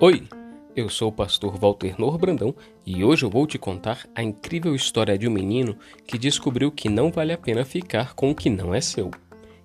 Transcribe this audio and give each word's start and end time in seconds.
Oi, 0.00 0.24
eu 0.74 0.88
sou 0.88 1.08
o 1.08 1.12
pastor 1.12 1.56
Walter 1.56 1.94
Nor 1.98 2.18
Brandão 2.18 2.54
e 2.84 3.04
hoje 3.04 3.24
eu 3.24 3.30
vou 3.30 3.46
te 3.46 3.58
contar 3.58 4.06
a 4.14 4.22
incrível 4.22 4.74
história 4.74 5.16
de 5.16 5.28
um 5.28 5.30
menino 5.30 5.76
que 6.06 6.18
descobriu 6.18 6.72
que 6.72 6.88
não 6.88 7.12
vale 7.12 7.32
a 7.32 7.38
pena 7.38 7.64
ficar 7.64 8.14
com 8.14 8.30
o 8.30 8.34
que 8.34 8.50
não 8.50 8.74
é 8.74 8.80
seu. 8.80 9.10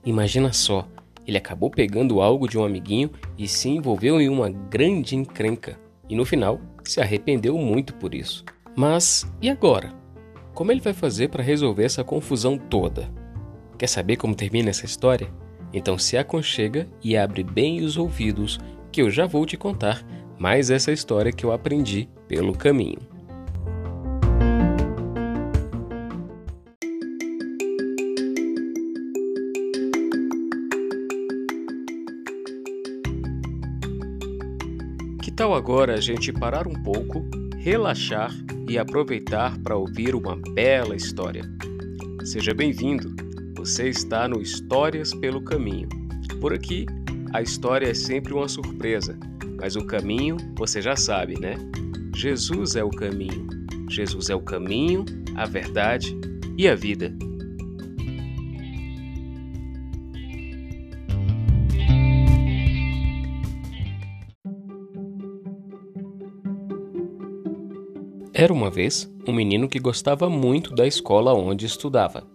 Imagina 0.05 0.53
só, 0.53 0.87
ele 1.25 1.37
acabou 1.37 1.71
pegando 1.71 2.21
algo 2.21 2.47
de 2.47 2.57
um 2.57 2.63
amiguinho 2.63 3.09
e 3.37 3.47
se 3.47 3.69
envolveu 3.69 4.21
em 4.21 4.29
uma 4.29 4.49
grande 4.49 5.15
encrenca 5.15 5.79
e 6.07 6.15
no 6.15 6.25
final 6.25 6.61
se 6.83 7.01
arrependeu 7.01 7.57
muito 7.57 7.95
por 7.95 8.13
isso. 8.13 8.45
Mas 8.75 9.25
e 9.41 9.49
agora? 9.49 9.93
Como 10.53 10.71
ele 10.71 10.81
vai 10.81 10.93
fazer 10.93 11.29
para 11.29 11.41
resolver 11.41 11.85
essa 11.85 12.03
confusão 12.03 12.57
toda? 12.57 13.18
Quer 13.79 13.87
saber 13.87 14.17
como 14.17 14.35
termina 14.35 14.69
essa 14.69 14.85
história? 14.85 15.31
Então 15.71 15.97
se 15.97 16.17
aconchega 16.17 16.85
e 17.01 17.15
abre 17.15 17.43
bem 17.43 17.81
os 17.81 17.95
ouvidos 17.95 18.59
que 18.91 19.01
eu 19.01 19.09
já 19.09 19.25
vou 19.25 19.45
te 19.45 19.55
contar 19.55 20.05
mais 20.37 20.69
essa 20.69 20.91
história 20.91 21.31
que 21.31 21.45
eu 21.45 21.53
aprendi 21.53 22.09
pelo 22.27 22.53
caminho. 22.53 22.99
Que 35.21 35.31
tal 35.31 35.53
agora 35.53 35.93
a 35.93 36.01
gente 36.01 36.33
parar 36.33 36.67
um 36.67 36.83
pouco, 36.83 37.25
relaxar 37.57 38.33
e 38.67 38.77
aproveitar 38.77 39.57
para 39.59 39.77
ouvir 39.77 40.15
uma 40.15 40.35
bela 40.53 40.97
história? 40.97 41.43
Seja 42.25 42.53
bem-vindo! 42.53 43.28
Você 43.59 43.89
está 43.89 44.27
no 44.27 44.41
Histórias 44.41 45.13
pelo 45.13 45.41
Caminho. 45.41 45.89
Por 46.41 46.53
aqui, 46.53 46.85
a 47.33 47.41
história 47.41 47.87
é 47.87 47.93
sempre 47.93 48.33
uma 48.33 48.47
surpresa 48.47 49.17
mas 49.59 49.75
o 49.75 49.83
caminho, 49.83 50.37
você 50.55 50.81
já 50.81 50.95
sabe, 50.95 51.37
né? 51.37 51.55
Jesus 52.15 52.75
é 52.75 52.83
o 52.83 52.89
caminho. 52.89 53.47
Jesus 53.89 54.29
é 54.29 54.35
o 54.35 54.39
caminho, 54.39 55.03
a 55.35 55.45
verdade 55.45 56.17
e 56.57 56.67
a 56.67 56.75
vida. 56.75 57.13
Era 68.33 68.53
uma 68.53 68.69
vez 68.69 69.11
um 69.27 69.33
menino 69.33 69.67
que 69.67 69.79
gostava 69.79 70.29
muito 70.29 70.73
da 70.73 70.87
escola 70.87 71.33
onde 71.33 71.65
estudava. 71.65 72.25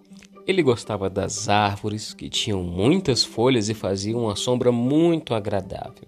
Ele 0.46 0.62
gostava 0.62 1.08
das 1.08 1.48
árvores, 1.48 2.12
que 2.12 2.28
tinham 2.28 2.62
muitas 2.62 3.24
folhas 3.24 3.70
e 3.70 3.74
faziam 3.74 4.24
uma 4.24 4.36
sombra 4.36 4.70
muito 4.70 5.34
agradável. 5.34 6.06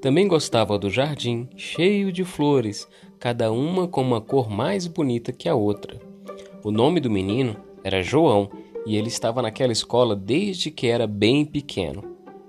Também 0.00 0.26
gostava 0.26 0.76
do 0.76 0.90
jardim, 0.90 1.48
cheio 1.56 2.10
de 2.10 2.24
flores, 2.24 2.88
cada 3.18 3.52
uma 3.52 3.86
com 3.86 4.02
uma 4.02 4.20
cor 4.20 4.50
mais 4.50 4.88
bonita 4.88 5.32
que 5.32 5.48
a 5.48 5.54
outra. 5.54 6.00
O 6.64 6.72
nome 6.72 6.98
do 6.98 7.08
menino 7.08 7.56
era 7.84 8.02
João 8.02 8.50
e 8.84 8.96
ele 8.96 9.08
estava 9.08 9.40
naquela 9.40 9.72
escola 9.72 10.16
desde 10.16 10.68
que 10.70 10.88
era 10.88 11.06
bem 11.06 11.44
pequeno. 11.44 12.02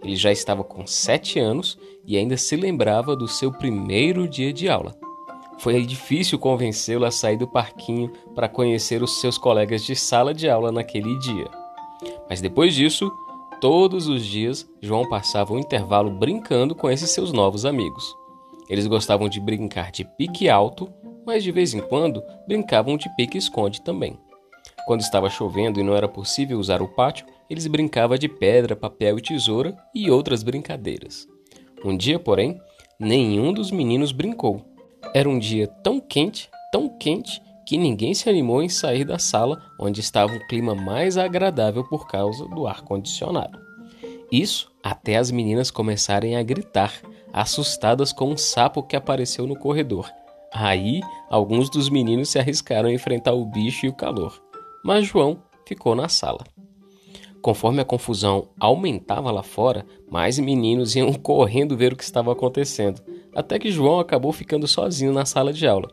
Ele 0.03 0.15
já 0.15 0.31
estava 0.31 0.63
com 0.63 0.87
sete 0.87 1.39
anos 1.39 1.77
e 2.05 2.17
ainda 2.17 2.35
se 2.35 2.55
lembrava 2.55 3.15
do 3.15 3.27
seu 3.27 3.51
primeiro 3.51 4.27
dia 4.27 4.51
de 4.51 4.67
aula. 4.67 4.95
Foi 5.59 5.85
difícil 5.85 6.37
convencê-lo 6.37 7.05
a 7.05 7.11
sair 7.11 7.37
do 7.37 7.47
parquinho 7.47 8.11
para 8.35 8.49
conhecer 8.49 9.01
os 9.01 9.19
seus 9.19 9.37
colegas 9.37 9.83
de 9.83 9.95
sala 9.95 10.33
de 10.33 10.49
aula 10.49 10.71
naquele 10.71 11.17
dia. 11.19 11.49
Mas 12.29 12.41
depois 12.41 12.75
disso, 12.75 13.11
Todos 13.59 14.07
os 14.07 14.23
dias, 14.23 14.69
João 14.79 15.09
passava 15.09 15.51
um 15.51 15.57
intervalo 15.57 16.11
brincando 16.11 16.75
com 16.75 16.91
esses 16.91 17.09
seus 17.09 17.31
novos 17.31 17.65
amigos. 17.65 18.15
Eles 18.69 18.85
gostavam 18.85 19.27
de 19.27 19.39
brincar 19.39 19.91
de 19.91 20.05
pique 20.05 20.47
alto, 20.47 20.87
mas 21.25 21.43
de 21.43 21.51
vez 21.51 21.73
em 21.73 21.79
quando 21.79 22.21
brincavam 22.47 22.95
de 22.95 23.09
pique-esconde 23.15 23.81
também. 23.81 24.19
Quando 24.85 25.01
estava 25.01 25.27
chovendo 25.27 25.79
e 25.79 25.83
não 25.83 25.95
era 25.95 26.07
possível 26.07 26.59
usar 26.59 26.83
o 26.83 26.87
pátio, 26.87 27.25
eles 27.49 27.65
brincavam 27.65 28.15
de 28.15 28.29
pedra, 28.29 28.75
papel 28.75 29.17
e 29.17 29.23
tesoura 29.23 29.75
e 29.93 30.11
outras 30.11 30.43
brincadeiras. 30.43 31.27
Um 31.83 31.97
dia, 31.97 32.19
porém, 32.19 32.61
nenhum 32.99 33.51
dos 33.51 33.71
meninos 33.71 34.11
brincou. 34.11 34.63
Era 35.13 35.29
um 35.29 35.39
dia 35.39 35.67
tão 35.83 35.99
quente, 35.99 36.49
tão 36.71 36.89
quente, 36.97 37.41
que 37.65 37.77
ninguém 37.77 38.13
se 38.13 38.29
animou 38.29 38.63
em 38.63 38.69
sair 38.69 39.03
da 39.03 39.19
sala 39.19 39.61
onde 39.77 39.99
estava 39.99 40.33
um 40.33 40.47
clima 40.47 40.73
mais 40.73 41.17
agradável 41.17 41.83
por 41.83 42.07
causa 42.07 42.45
do 42.47 42.65
ar-condicionado. 42.65 43.59
Isso 44.31 44.71
até 44.83 45.17
as 45.17 45.31
meninas 45.31 45.69
começarem 45.69 46.37
a 46.37 46.43
gritar, 46.43 46.93
assustadas 47.33 48.13
com 48.13 48.31
um 48.31 48.37
sapo 48.37 48.83
que 48.83 48.95
apareceu 48.95 49.45
no 49.45 49.57
corredor. 49.57 50.09
Aí, 50.53 51.01
alguns 51.29 51.69
dos 51.69 51.89
meninos 51.89 52.29
se 52.29 52.39
arriscaram 52.39 52.87
a 52.87 52.93
enfrentar 52.93 53.33
o 53.33 53.45
bicho 53.45 53.85
e 53.85 53.89
o 53.89 53.93
calor, 53.93 54.41
mas 54.83 55.05
João 55.05 55.43
ficou 55.65 55.93
na 55.93 56.07
sala. 56.07 56.45
Conforme 57.41 57.81
a 57.81 57.85
confusão 57.85 58.49
aumentava 58.59 59.31
lá 59.31 59.43
fora, 59.43 59.85
mais 60.09 60.39
meninos 60.39 60.95
iam 60.95 61.13
correndo 61.19 61.77
ver 61.77 61.93
o 61.93 61.95
que 61.95 62.03
estava 62.03 62.31
acontecendo, 62.31 63.01
até 63.37 63.59
que 63.59 63.69
João 63.69 63.99
acabou 63.99 64.33
ficando 64.33 64.67
sozinho 64.67 65.13
na 65.13 65.23
sala 65.23 65.53
de 65.53 65.67
aula. 65.67 65.91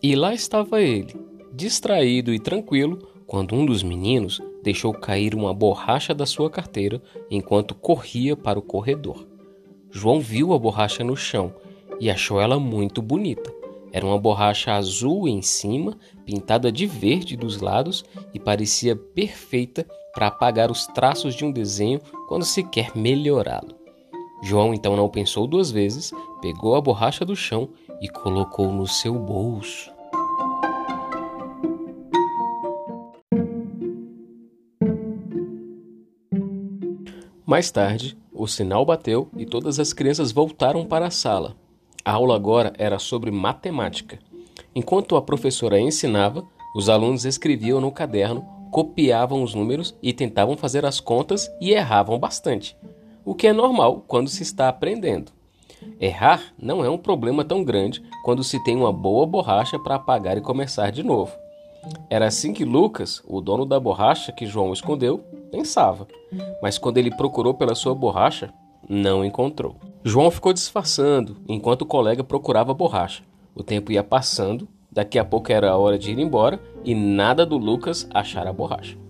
E 0.00 0.14
lá 0.14 0.32
estava 0.32 0.80
ele, 0.80 1.12
distraído 1.52 2.32
e 2.32 2.38
tranquilo, 2.38 3.08
quando 3.26 3.52
um 3.52 3.66
dos 3.66 3.82
meninos 3.82 4.40
deixou 4.62 4.94
cair 4.94 5.34
uma 5.34 5.52
borracha 5.52 6.14
da 6.14 6.24
sua 6.24 6.48
carteira 6.48 7.02
enquanto 7.28 7.74
corria 7.74 8.36
para 8.36 8.60
o 8.60 8.62
corredor. 8.62 9.26
João 9.90 10.20
viu 10.20 10.52
a 10.52 10.58
borracha 10.58 11.02
no 11.02 11.16
chão 11.16 11.52
e 11.98 12.08
achou 12.08 12.40
ela 12.40 12.60
muito 12.60 13.02
bonita. 13.02 13.52
Era 13.90 14.06
uma 14.06 14.18
borracha 14.18 14.72
azul 14.72 15.26
em 15.26 15.42
cima, 15.42 15.98
pintada 16.24 16.70
de 16.70 16.86
verde 16.86 17.36
dos 17.36 17.60
lados 17.60 18.04
e 18.32 18.38
parecia 18.38 18.94
perfeita 18.94 19.84
para 20.14 20.28
apagar 20.28 20.70
os 20.70 20.86
traços 20.86 21.34
de 21.34 21.44
um 21.44 21.50
desenho 21.50 22.00
quando 22.28 22.44
se 22.44 22.62
quer 22.62 22.92
melhorá-lo. 22.94 23.83
João 24.44 24.74
então 24.74 24.94
não 24.94 25.08
pensou 25.08 25.46
duas 25.46 25.70
vezes, 25.70 26.12
pegou 26.42 26.74
a 26.74 26.80
borracha 26.80 27.24
do 27.24 27.34
chão 27.34 27.70
e 27.98 28.10
colocou 28.10 28.70
no 28.70 28.86
seu 28.86 29.14
bolso. 29.14 29.90
Mais 37.46 37.70
tarde, 37.70 38.18
o 38.34 38.46
sinal 38.46 38.84
bateu 38.84 39.30
e 39.34 39.46
todas 39.46 39.80
as 39.80 39.94
crianças 39.94 40.30
voltaram 40.30 40.84
para 40.84 41.06
a 41.06 41.10
sala. 41.10 41.56
A 42.04 42.12
aula 42.12 42.36
agora 42.36 42.74
era 42.76 42.98
sobre 42.98 43.30
matemática. 43.30 44.18
Enquanto 44.74 45.16
a 45.16 45.22
professora 45.22 45.80
ensinava, 45.80 46.44
os 46.76 46.90
alunos 46.90 47.24
escreviam 47.24 47.80
no 47.80 47.90
caderno, 47.90 48.44
copiavam 48.70 49.42
os 49.42 49.54
números 49.54 49.96
e 50.02 50.12
tentavam 50.12 50.54
fazer 50.54 50.84
as 50.84 51.00
contas 51.00 51.50
e 51.62 51.70
erravam 51.70 52.18
bastante, 52.18 52.76
o 53.24 53.34
que 53.34 53.46
é 53.46 53.52
normal 53.52 54.04
quando 54.06 54.28
se 54.28 54.42
está 54.42 54.68
aprendendo. 54.68 55.32
Errar 56.00 56.54
não 56.58 56.84
é 56.84 56.90
um 56.90 56.98
problema 56.98 57.44
tão 57.44 57.62
grande 57.62 58.02
quando 58.24 58.44
se 58.44 58.62
tem 58.64 58.76
uma 58.76 58.92
boa 58.92 59.26
borracha 59.26 59.78
para 59.78 59.96
apagar 59.96 60.36
e 60.36 60.40
começar 60.40 60.90
de 60.90 61.02
novo. 61.02 61.32
Era 62.08 62.26
assim 62.26 62.52
que 62.52 62.64
Lucas, 62.64 63.22
o 63.26 63.40
dono 63.40 63.66
da 63.66 63.78
borracha 63.78 64.32
que 64.32 64.46
João 64.46 64.72
escondeu, 64.72 65.18
pensava. 65.50 66.06
Mas 66.62 66.78
quando 66.78 66.98
ele 66.98 67.14
procurou 67.14 67.54
pela 67.54 67.74
sua 67.74 67.94
borracha, 67.94 68.52
não 68.88 69.24
encontrou. 69.24 69.76
João 70.02 70.30
ficou 70.30 70.52
disfarçando 70.52 71.36
enquanto 71.48 71.82
o 71.82 71.86
colega 71.86 72.24
procurava 72.24 72.72
a 72.72 72.74
borracha. 72.74 73.22
O 73.54 73.62
tempo 73.62 73.92
ia 73.92 74.02
passando, 74.02 74.68
daqui 74.90 75.18
a 75.18 75.24
pouco 75.24 75.52
era 75.52 75.70
a 75.70 75.76
hora 75.76 75.98
de 75.98 76.10
ir 76.10 76.18
embora 76.18 76.60
e 76.84 76.94
nada 76.94 77.46
do 77.46 77.56
Lucas 77.56 78.08
achar 78.12 78.46
a 78.46 78.52
borracha. 78.52 79.03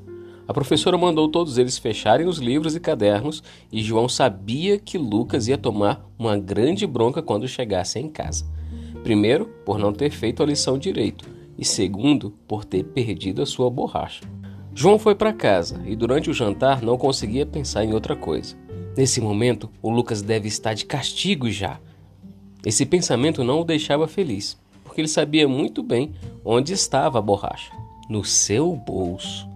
A 0.47 0.53
professora 0.53 0.99
mandou 0.99 1.29
todos 1.29 1.57
eles 1.57 1.79
fecharem 1.79 2.27
os 2.27 2.39
livros 2.39 2.77
e 2.77 2.81
cadernos 2.81 3.43
e 3.73 3.83
João 3.83 4.09
sabia 4.09 4.79
que 4.79 4.99
Lucas 4.99 5.49
ia 5.49 5.57
tomar 5.57 6.07
uma 6.19 6.37
grande 6.37 6.87
bronca 6.87 7.23
quando 7.23 7.49
chegasse 7.49 7.99
em 7.99 8.09
casa. 8.09 8.45
Primeiro, 9.03 9.47
por 9.65 9.79
não 9.79 9.93
ter 9.93 10.11
feito 10.11 10.43
a 10.43 10.47
lição 10.47 10.79
direito, 10.79 11.29
e 11.59 11.65
segundo, 11.65 12.31
por 12.47 12.65
ter 12.65 12.85
perdido 12.85 13.43
a 13.43 13.47
sua 13.47 13.71
borracha. 13.71 14.23
João 14.75 14.99
foi 14.99 15.15
para 15.15 15.33
casa 15.33 15.81
e 15.87 15.95
durante 15.95 16.29
o 16.29 16.35
jantar 16.35 16.83
não 16.83 16.99
conseguia 16.99 17.47
pensar 17.47 17.85
em 17.85 17.95
outra 17.95 18.17
coisa. 18.17 18.57
Nesse 18.97 19.21
momento, 19.21 19.71
o 19.81 19.91
Lucas 19.91 20.21
deve 20.21 20.49
estar 20.49 20.75
de 20.75 20.85
castigo 20.85 21.51
já. 21.51 21.81
Esse 22.65 22.85
pensamento 22.85 23.45
não 23.45 23.61
o 23.61 23.65
deixava 23.65 24.07
feliz, 24.07 24.59
porque 24.83 25.01
ele 25.01 25.09
sabia 25.09 25.49
muito 25.49 25.83
bem 25.83 26.13
onde 26.45 26.73
estava 26.73 27.19
a 27.19 27.23
borracha 27.23 27.73
no 28.09 28.25
seu 28.25 28.75
bolso. 28.75 29.54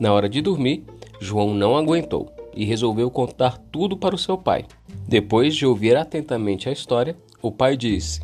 Na 0.00 0.14
hora 0.14 0.30
de 0.30 0.40
dormir, 0.40 0.82
João 1.20 1.52
não 1.52 1.76
aguentou 1.76 2.32
e 2.56 2.64
resolveu 2.64 3.10
contar 3.10 3.58
tudo 3.70 3.98
para 3.98 4.14
o 4.14 4.18
seu 4.18 4.38
pai. 4.38 4.64
Depois 5.06 5.54
de 5.54 5.66
ouvir 5.66 5.94
atentamente 5.94 6.70
a 6.70 6.72
história, 6.72 7.14
o 7.42 7.52
pai 7.52 7.76
disse: 7.76 8.22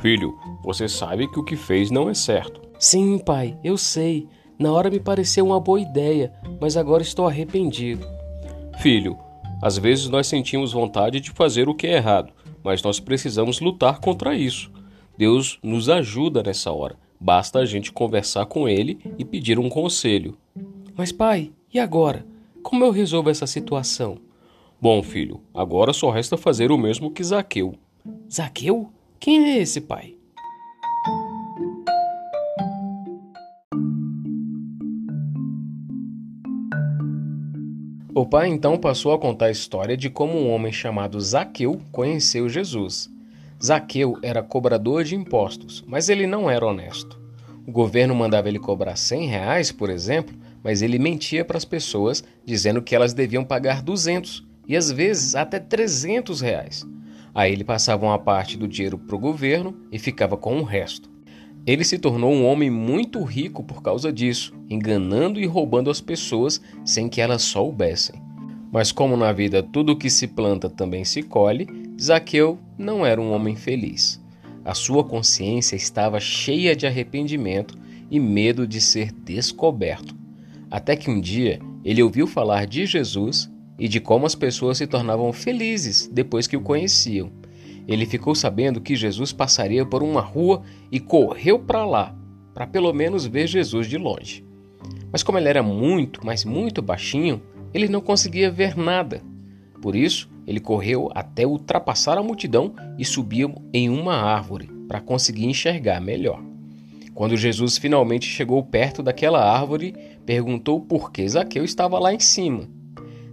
Filho, 0.00 0.36
você 0.64 0.88
sabe 0.88 1.28
que 1.28 1.38
o 1.38 1.44
que 1.44 1.54
fez 1.54 1.92
não 1.92 2.10
é 2.10 2.14
certo. 2.14 2.60
Sim, 2.76 3.18
pai, 3.18 3.56
eu 3.62 3.78
sei. 3.78 4.26
Na 4.58 4.72
hora 4.72 4.90
me 4.90 4.98
pareceu 4.98 5.46
uma 5.46 5.60
boa 5.60 5.80
ideia, 5.80 6.32
mas 6.60 6.76
agora 6.76 7.04
estou 7.04 7.28
arrependido. 7.28 8.04
Filho, 8.80 9.16
às 9.62 9.78
vezes 9.78 10.08
nós 10.08 10.26
sentimos 10.26 10.72
vontade 10.72 11.20
de 11.20 11.30
fazer 11.30 11.68
o 11.68 11.74
que 11.74 11.86
é 11.86 11.94
errado, 11.94 12.32
mas 12.64 12.82
nós 12.82 12.98
precisamos 12.98 13.60
lutar 13.60 14.00
contra 14.00 14.34
isso. 14.34 14.72
Deus 15.16 15.60
nos 15.62 15.88
ajuda 15.88 16.42
nessa 16.42 16.72
hora. 16.72 16.96
Basta 17.20 17.60
a 17.60 17.64
gente 17.64 17.92
conversar 17.92 18.46
com 18.46 18.68
ele 18.68 18.98
e 19.16 19.24
pedir 19.24 19.58
um 19.58 19.68
conselho. 19.68 20.36
Mas, 20.96 21.12
pai, 21.12 21.52
e 21.74 21.78
agora? 21.78 22.24
Como 22.62 22.82
eu 22.82 22.90
resolvo 22.90 23.28
essa 23.28 23.46
situação? 23.46 24.16
Bom, 24.80 25.02
filho, 25.02 25.42
agora 25.52 25.92
só 25.92 26.08
resta 26.08 26.38
fazer 26.38 26.72
o 26.72 26.78
mesmo 26.78 27.10
que 27.10 27.22
Zaqueu. 27.22 27.74
Zaqueu? 28.32 28.88
Quem 29.20 29.44
é 29.44 29.58
esse, 29.58 29.78
pai? 29.82 30.14
O 38.14 38.24
pai 38.24 38.48
então 38.48 38.78
passou 38.78 39.12
a 39.12 39.18
contar 39.18 39.46
a 39.46 39.50
história 39.50 39.98
de 39.98 40.08
como 40.08 40.32
um 40.38 40.50
homem 40.50 40.72
chamado 40.72 41.20
Zaqueu 41.20 41.78
conheceu 41.92 42.48
Jesus. 42.48 43.10
Zaqueu 43.62 44.18
era 44.22 44.42
cobrador 44.42 45.04
de 45.04 45.14
impostos, 45.14 45.84
mas 45.86 46.08
ele 46.08 46.26
não 46.26 46.48
era 46.48 46.66
honesto. 46.66 47.20
O 47.66 47.70
governo 47.70 48.14
mandava 48.14 48.48
ele 48.48 48.58
cobrar 48.58 48.96
100 48.96 49.26
reais, 49.26 49.70
por 49.70 49.90
exemplo, 49.90 50.34
mas 50.66 50.82
ele 50.82 50.98
mentia 50.98 51.44
para 51.44 51.56
as 51.56 51.64
pessoas, 51.64 52.24
dizendo 52.44 52.82
que 52.82 52.92
elas 52.92 53.14
deviam 53.14 53.44
pagar 53.44 53.80
200 53.80 54.44
e 54.66 54.76
às 54.76 54.90
vezes 54.90 55.36
até 55.36 55.60
300 55.60 56.40
reais. 56.40 56.84
Aí 57.32 57.52
ele 57.52 57.62
passava 57.62 58.04
uma 58.04 58.18
parte 58.18 58.58
do 58.58 58.66
dinheiro 58.66 58.98
para 58.98 59.14
o 59.14 59.18
governo 59.20 59.76
e 59.92 59.98
ficava 60.00 60.36
com 60.36 60.58
o 60.58 60.64
resto. 60.64 61.08
Ele 61.64 61.84
se 61.84 62.00
tornou 62.00 62.32
um 62.32 62.44
homem 62.44 62.68
muito 62.68 63.22
rico 63.22 63.62
por 63.62 63.80
causa 63.80 64.12
disso, 64.12 64.54
enganando 64.68 65.38
e 65.38 65.46
roubando 65.46 65.88
as 65.88 66.00
pessoas 66.00 66.60
sem 66.84 67.08
que 67.08 67.20
elas 67.20 67.42
soubessem. 67.42 68.20
Mas 68.72 68.90
como 68.90 69.16
na 69.16 69.32
vida 69.32 69.62
tudo 69.62 69.96
que 69.96 70.10
se 70.10 70.26
planta 70.26 70.68
também 70.68 71.04
se 71.04 71.22
colhe, 71.22 71.68
Zaqueu 71.96 72.58
não 72.76 73.06
era 73.06 73.20
um 73.20 73.30
homem 73.30 73.54
feliz. 73.54 74.20
A 74.64 74.74
sua 74.74 75.04
consciência 75.04 75.76
estava 75.76 76.18
cheia 76.18 76.74
de 76.74 76.88
arrependimento 76.88 77.78
e 78.10 78.18
medo 78.18 78.66
de 78.66 78.80
ser 78.80 79.12
descoberto. 79.12 80.25
Até 80.70 80.96
que 80.96 81.10
um 81.10 81.20
dia 81.20 81.60
ele 81.84 82.02
ouviu 82.02 82.26
falar 82.26 82.66
de 82.66 82.86
Jesus 82.86 83.50
e 83.78 83.88
de 83.88 84.00
como 84.00 84.26
as 84.26 84.34
pessoas 84.34 84.78
se 84.78 84.86
tornavam 84.86 85.32
felizes 85.32 86.08
depois 86.12 86.46
que 86.46 86.56
o 86.56 86.60
conheciam. 86.60 87.30
Ele 87.86 88.04
ficou 88.04 88.34
sabendo 88.34 88.80
que 88.80 88.96
Jesus 88.96 89.32
passaria 89.32 89.86
por 89.86 90.02
uma 90.02 90.20
rua 90.20 90.62
e 90.90 90.98
correu 90.98 91.58
para 91.58 91.84
lá, 91.84 92.16
para 92.52 92.66
pelo 92.66 92.92
menos 92.92 93.26
ver 93.26 93.46
Jesus 93.46 93.86
de 93.86 93.96
longe. 93.96 94.44
Mas 95.12 95.22
como 95.22 95.38
ele 95.38 95.48
era 95.48 95.62
muito, 95.62 96.20
mas 96.24 96.44
muito 96.44 96.82
baixinho, 96.82 97.40
ele 97.72 97.88
não 97.88 98.00
conseguia 98.00 98.50
ver 98.50 98.76
nada. 98.76 99.22
Por 99.80 99.94
isso, 99.94 100.28
ele 100.46 100.58
correu 100.58 101.10
até 101.14 101.46
ultrapassar 101.46 102.18
a 102.18 102.22
multidão 102.22 102.74
e 102.98 103.04
subiu 103.04 103.54
em 103.72 103.88
uma 103.88 104.14
árvore 104.14 104.68
para 104.88 105.00
conseguir 105.00 105.46
enxergar 105.46 106.00
melhor. 106.00 106.42
Quando 107.14 107.36
Jesus 107.36 107.78
finalmente 107.78 108.26
chegou 108.26 108.62
perto 108.62 109.02
daquela 109.02 109.42
árvore, 109.42 109.94
perguntou 110.26 110.80
por 110.80 111.12
que 111.12 111.26
Zaqueu 111.26 111.64
estava 111.64 111.98
lá 111.98 112.12
em 112.12 112.20
cima. 112.20 112.68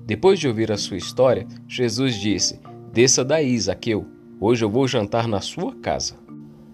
Depois 0.05 0.39
de 0.39 0.47
ouvir 0.47 0.71
a 0.71 0.77
sua 0.77 0.97
história, 0.97 1.47
Jesus 1.67 2.15
disse: 2.15 2.59
Desça 2.93 3.25
daí, 3.25 3.59
Zaqueu. 3.59 4.05
Hoje 4.39 4.63
eu 4.63 4.69
vou 4.69 4.87
jantar 4.87 5.27
na 5.27 5.41
sua 5.41 5.73
casa. 5.75 6.15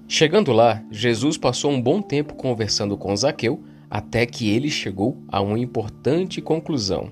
Chegando 0.07 0.51
lá, 0.51 0.83
Jesus 0.91 1.37
passou 1.37 1.71
um 1.71 1.81
bom 1.81 2.01
tempo 2.01 2.33
conversando 2.33 2.97
com 2.97 3.15
Zaqueu 3.15 3.63
até 3.89 4.25
que 4.25 4.49
ele 4.49 4.69
chegou 4.69 5.17
a 5.27 5.39
uma 5.39 5.57
importante 5.57 6.41
conclusão. 6.41 7.11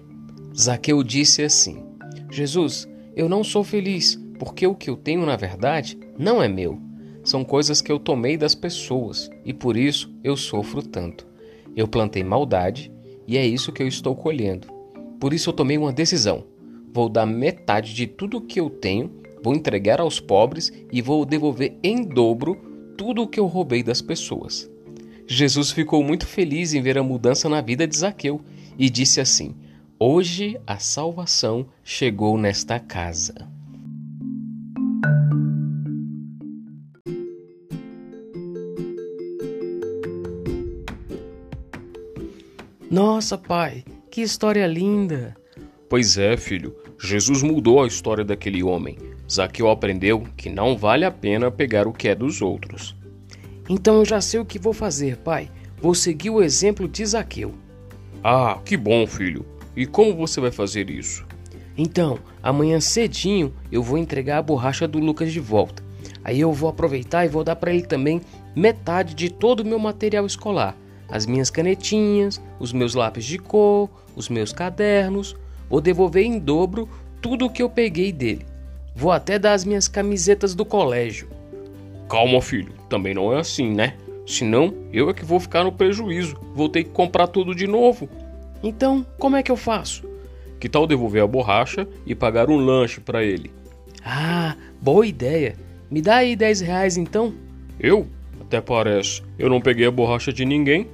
Zaqueu 0.55 1.03
disse 1.03 1.43
assim: 1.43 1.83
Jesus, 2.29 2.87
eu 3.15 3.29
não 3.29 3.43
sou 3.43 3.63
feliz, 3.63 4.19
porque 4.39 4.65
o 4.65 4.75
que 4.75 4.89
eu 4.89 4.97
tenho 4.97 5.25
na 5.25 5.35
verdade 5.35 5.97
não 6.17 6.41
é 6.41 6.47
meu. 6.47 6.81
São 7.23 7.43
coisas 7.43 7.81
que 7.81 7.91
eu 7.91 7.99
tomei 7.99 8.37
das 8.37 8.55
pessoas 8.55 9.29
e 9.45 9.53
por 9.53 9.77
isso 9.77 10.11
eu 10.23 10.35
sofro 10.35 10.81
tanto. 10.81 11.27
Eu 11.75 11.87
plantei 11.87 12.23
maldade 12.23 12.91
e 13.27 13.37
é 13.37 13.45
isso 13.45 13.71
que 13.71 13.83
eu 13.83 13.87
estou 13.87 14.15
colhendo. 14.15 14.67
Por 15.19 15.33
isso 15.33 15.49
eu 15.49 15.53
tomei 15.53 15.77
uma 15.77 15.91
decisão. 15.91 16.45
Vou 16.93 17.09
dar 17.09 17.25
metade 17.25 17.93
de 17.93 18.07
tudo 18.07 18.37
o 18.37 18.41
que 18.41 18.59
eu 18.59 18.69
tenho, 18.69 19.11
vou 19.43 19.53
entregar 19.53 19.99
aos 19.99 20.19
pobres 20.19 20.71
e 20.91 21.01
vou 21.01 21.25
devolver 21.25 21.77
em 21.83 22.03
dobro 22.03 22.55
tudo 22.97 23.23
o 23.23 23.27
que 23.27 23.39
eu 23.39 23.45
roubei 23.45 23.83
das 23.83 24.01
pessoas. 24.01 24.69
Jesus 25.27 25.71
ficou 25.71 26.01
muito 26.01 26.25
feliz 26.25 26.73
em 26.73 26.81
ver 26.81 26.97
a 26.97 27.03
mudança 27.03 27.49
na 27.49 27.59
vida 27.59 27.85
de 27.85 27.97
Zaqueu 27.97 28.41
e 28.79 28.89
disse 28.89 29.19
assim: 29.19 29.53
Hoje 29.99 30.59
a 30.65 30.79
salvação 30.79 31.67
chegou 31.83 32.37
nesta 32.37 32.79
casa. 32.79 33.56
Nossa, 42.89 43.37
pai, 43.37 43.83
que 44.09 44.21
história 44.21 44.65
linda! 44.65 45.35
Pois 45.89 46.17
é, 46.17 46.37
filho, 46.37 46.73
Jesus 46.97 47.43
mudou 47.43 47.83
a 47.83 47.87
história 47.87 48.23
daquele 48.23 48.63
homem. 48.63 48.97
Zaqueu 49.29 49.69
aprendeu 49.69 50.23
que 50.37 50.49
não 50.49 50.77
vale 50.77 51.03
a 51.03 51.11
pena 51.11 51.51
pegar 51.51 51.85
o 51.85 51.91
que 51.91 52.07
é 52.07 52.15
dos 52.15 52.41
outros. 52.41 52.95
Então 53.67 53.97
eu 53.97 54.05
já 54.05 54.21
sei 54.21 54.39
o 54.39 54.45
que 54.45 54.57
vou 54.57 54.71
fazer, 54.71 55.17
pai. 55.17 55.51
Vou 55.81 55.93
seguir 55.93 56.29
o 56.29 56.41
exemplo 56.41 56.87
de 56.87 57.05
Zaqueu. 57.05 57.53
Ah, 58.23 58.57
que 58.63 58.77
bom, 58.77 59.05
filho. 59.05 59.45
E 59.75 59.85
como 59.85 60.15
você 60.15 60.39
vai 60.39 60.51
fazer 60.51 60.89
isso? 60.89 61.25
Então, 61.77 62.17
amanhã 62.41 62.79
cedinho 62.79 63.53
eu 63.69 63.83
vou 63.83 63.97
entregar 63.97 64.37
a 64.37 64.41
borracha 64.41 64.87
do 64.87 64.97
Lucas 64.97 65.33
de 65.33 65.41
volta. 65.41 65.83
Aí 66.23 66.39
eu 66.39 66.53
vou 66.53 66.69
aproveitar 66.69 67.25
e 67.25 67.29
vou 67.29 67.43
dar 67.43 67.57
para 67.57 67.73
ele 67.73 67.85
também 67.85 68.21
metade 68.55 69.13
de 69.13 69.29
todo 69.29 69.59
o 69.59 69.65
meu 69.65 69.77
material 69.77 70.25
escolar: 70.25 70.75
as 71.09 71.25
minhas 71.25 71.49
canetinhas, 71.49 72.41
os 72.59 72.73
meus 72.73 72.95
lápis 72.95 73.25
de 73.25 73.37
cor, 73.37 73.89
os 74.15 74.29
meus 74.29 74.51
cadernos. 74.51 75.35
Vou 75.69 75.81
devolver 75.81 76.23
em 76.23 76.39
dobro 76.39 76.89
tudo 77.21 77.45
o 77.45 77.49
que 77.49 77.61
eu 77.61 77.69
peguei 77.69 78.11
dele. 78.11 78.45
Vou 78.95 79.11
até 79.11 79.37
dar 79.37 79.53
as 79.53 79.63
minhas 79.63 79.87
camisetas 79.87 80.55
do 80.55 80.65
colégio. 80.65 81.27
Calma, 82.09 82.41
filho, 82.41 82.73
também 82.89 83.13
não 83.13 83.33
é 83.33 83.39
assim, 83.39 83.73
né? 83.73 83.95
Senão 84.25 84.73
eu 84.91 85.09
é 85.09 85.13
que 85.13 85.23
vou 85.23 85.39
ficar 85.39 85.63
no 85.63 85.71
prejuízo. 85.71 86.35
Vou 86.55 86.67
ter 86.67 86.83
que 86.83 86.89
comprar 86.89 87.27
tudo 87.27 87.53
de 87.53 87.67
novo. 87.67 88.09
Então, 88.63 89.05
como 89.17 89.35
é 89.35 89.43
que 89.43 89.51
eu 89.51 89.55
faço? 89.55 90.03
Que 90.59 90.67
tal 90.67 90.87
devolver 90.87 91.21
a 91.21 91.27
borracha 91.27 91.87
e 92.05 92.15
pagar 92.15 92.49
um 92.49 92.57
lanche 92.57 92.99
para 92.99 93.23
ele? 93.23 93.51
Ah, 94.03 94.55
boa 94.81 95.05
ideia. 95.05 95.55
Me 95.89 96.01
dá 96.01 96.17
aí 96.17 96.35
10 96.35 96.61
reais 96.61 96.97
então? 96.97 97.33
Eu? 97.79 98.07
Até 98.41 98.59
parece. 98.59 99.21
Eu 99.37 99.49
não 99.49 99.61
peguei 99.61 99.85
a 99.85 99.91
borracha 99.91 100.33
de 100.33 100.43
ninguém. 100.43 100.87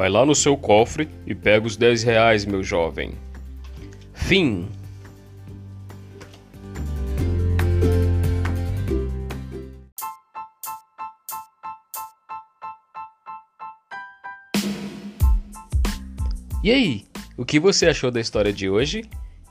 Vai 0.00 0.08
lá 0.08 0.24
no 0.24 0.34
seu 0.34 0.56
cofre 0.56 1.10
e 1.26 1.34
pega 1.34 1.66
os 1.66 1.76
10 1.76 2.04
reais, 2.04 2.46
meu 2.46 2.62
jovem. 2.62 3.12
Fim. 4.14 4.66
E 16.64 16.70
aí, 16.70 17.04
o 17.36 17.44
que 17.44 17.60
você 17.60 17.86
achou 17.86 18.10
da 18.10 18.22
história 18.22 18.54
de 18.54 18.70
hoje? 18.70 19.04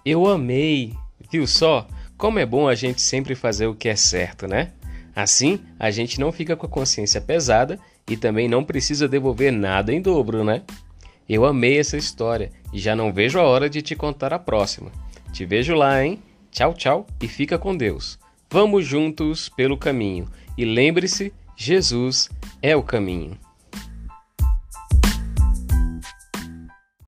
Eu 0.03 0.25
amei! 0.25 0.95
Viu 1.31 1.45
só? 1.45 1.87
Como 2.17 2.39
é 2.39 2.45
bom 2.47 2.67
a 2.67 2.73
gente 2.73 3.03
sempre 3.03 3.35
fazer 3.35 3.67
o 3.67 3.75
que 3.75 3.87
é 3.87 3.95
certo, 3.95 4.47
né? 4.47 4.71
Assim, 5.15 5.59
a 5.77 5.91
gente 5.91 6.19
não 6.19 6.31
fica 6.31 6.55
com 6.55 6.65
a 6.65 6.69
consciência 6.69 7.21
pesada 7.21 7.79
e 8.09 8.17
também 8.17 8.47
não 8.47 8.63
precisa 8.63 9.07
devolver 9.07 9.51
nada 9.51 9.93
em 9.93 10.01
dobro, 10.01 10.43
né? 10.43 10.63
Eu 11.29 11.45
amei 11.45 11.77
essa 11.77 11.95
história 11.95 12.51
e 12.73 12.79
já 12.79 12.95
não 12.95 13.13
vejo 13.13 13.39
a 13.39 13.43
hora 13.43 13.69
de 13.69 13.81
te 13.81 13.95
contar 13.95 14.33
a 14.33 14.39
próxima. 14.39 14.91
Te 15.31 15.45
vejo 15.45 15.75
lá, 15.75 16.03
hein? 16.03 16.19
Tchau, 16.51 16.73
tchau 16.73 17.07
e 17.21 17.27
fica 17.27 17.57
com 17.59 17.77
Deus. 17.77 18.17
Vamos 18.49 18.85
juntos 18.85 19.47
pelo 19.47 19.77
caminho 19.77 20.27
e 20.57 20.65
lembre-se: 20.65 21.31
Jesus 21.55 22.29
é 22.61 22.75
o 22.75 22.81
caminho. 22.81 23.37